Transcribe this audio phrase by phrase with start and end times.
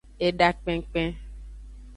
[0.27, 1.09] Eda kpenkpen.